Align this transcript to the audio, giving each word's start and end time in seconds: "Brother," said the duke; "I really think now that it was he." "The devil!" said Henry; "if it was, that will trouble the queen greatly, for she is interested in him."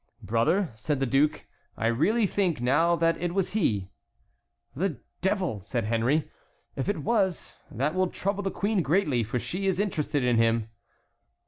"Brother," 0.23 0.71
said 0.73 0.99
the 0.99 1.05
duke; 1.05 1.45
"I 1.77 1.85
really 1.85 2.25
think 2.25 2.59
now 2.59 2.95
that 2.95 3.21
it 3.21 3.35
was 3.35 3.51
he." 3.51 3.91
"The 4.75 4.99
devil!" 5.21 5.61
said 5.61 5.83
Henry; 5.83 6.27
"if 6.75 6.89
it 6.89 7.03
was, 7.03 7.59
that 7.69 7.93
will 7.93 8.07
trouble 8.07 8.41
the 8.41 8.49
queen 8.49 8.81
greatly, 8.81 9.23
for 9.23 9.37
she 9.37 9.67
is 9.67 9.79
interested 9.79 10.23
in 10.23 10.37
him." 10.37 10.69